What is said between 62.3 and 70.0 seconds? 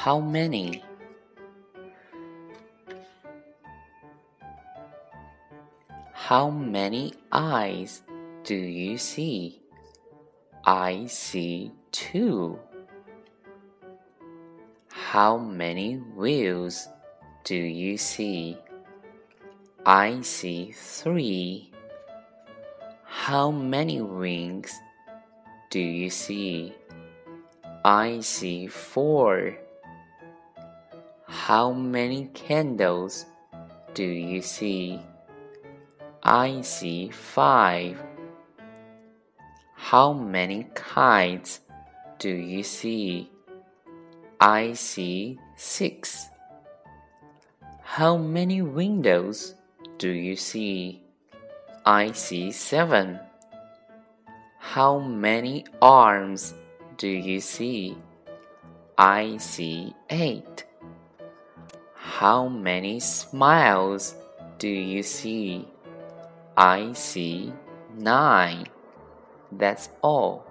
many smiles do you see? I see nine. That's